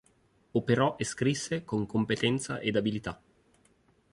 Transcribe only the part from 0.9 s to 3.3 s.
e scrisse con competenza ed abilità.